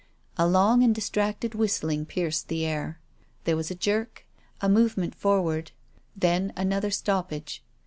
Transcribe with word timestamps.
A 0.35 0.47
long 0.47 0.81
and 0.81 0.95
distracted 0.95 1.53
whistling 1.53 2.07
pierced 2.07 2.47
the 2.47 2.65
air. 2.65 2.99
There 3.43 3.55
was 3.55 3.69
a 3.69 3.75
jerk, 3.75 4.25
a 4.59 4.67
movement 4.67 5.13
forward, 5.13 5.69
then 6.17 6.53
another 6.57 6.89
stoppage. 6.89 7.63